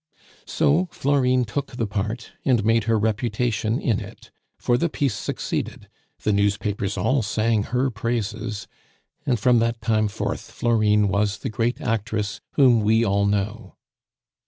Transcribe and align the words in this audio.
So 0.47 0.87
Florine 0.91 1.45
took 1.45 1.73
the 1.75 1.85
part, 1.85 2.31
and 2.43 2.65
made 2.65 2.85
her 2.85 2.97
reputation 2.97 3.79
in 3.79 3.99
it; 3.99 4.31
for 4.57 4.75
the 4.75 4.89
piece 4.89 5.13
succeeded, 5.13 5.87
the 6.23 6.33
newspapers 6.33 6.97
all 6.97 7.21
sang 7.21 7.61
her 7.65 7.91
praises, 7.91 8.67
and 9.27 9.39
from 9.39 9.59
that 9.59 9.79
time 9.79 10.07
forth 10.07 10.49
Florine 10.49 11.07
was 11.07 11.37
the 11.37 11.49
great 11.51 11.79
actress 11.79 12.41
whom 12.53 12.79
we 12.81 13.05
all 13.05 13.27
know. 13.27 13.75